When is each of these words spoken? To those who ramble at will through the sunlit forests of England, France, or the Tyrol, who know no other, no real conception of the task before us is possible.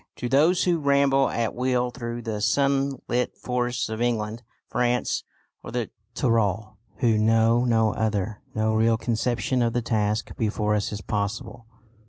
To 0.15 0.27
those 0.27 0.63
who 0.63 0.79
ramble 0.79 1.29
at 1.29 1.53
will 1.53 1.91
through 1.91 2.23
the 2.23 2.41
sunlit 2.41 3.37
forests 3.37 3.87
of 3.87 4.01
England, 4.01 4.41
France, 4.67 5.23
or 5.61 5.69
the 5.69 5.91
Tyrol, 6.15 6.77
who 6.95 7.19
know 7.19 7.65
no 7.65 7.93
other, 7.93 8.41
no 8.55 8.73
real 8.73 8.97
conception 8.97 9.61
of 9.61 9.73
the 9.73 9.83
task 9.83 10.35
before 10.37 10.73
us 10.73 10.91
is 10.91 11.01
possible. 11.01 11.67